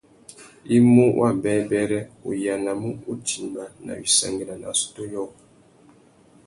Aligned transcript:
I 0.75 0.77
mú 0.91 1.05
wabêbêrê, 1.19 2.01
u 2.27 2.29
yānamú 2.43 2.89
utimba 3.11 3.63
nà 3.85 3.91
wissangüena 4.01 4.55
nà 4.57 4.67
assôtô 4.73 5.03
yôō. 5.13 5.27